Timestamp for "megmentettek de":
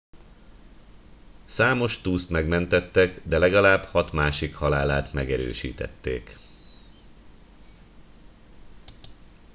2.29-3.37